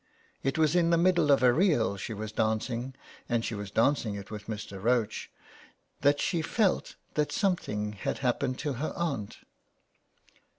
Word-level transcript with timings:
It 0.41 0.57
was 0.57 0.75
in 0.75 0.89
the 0.89 0.97
middle 0.97 1.29
of 1.31 1.43
a 1.43 1.53
reel 1.53 1.95
she 1.95 2.11
was 2.15 2.31
dancing, 2.31 2.95
and 3.29 3.45
she 3.45 3.53
was 3.53 3.69
dancing 3.69 4.15
it 4.15 4.31
with 4.31 4.47
Mr. 4.47 4.81
Roche, 4.83 5.29
that 5.99 6.19
she 6.19 6.41
felt 6.41 6.95
that 7.13 7.31
some 7.31 7.55
thing 7.55 7.91
had 7.93 8.17
happened 8.17 8.57
to 8.57 8.73
her 8.73 8.93
aunt. 8.95 9.37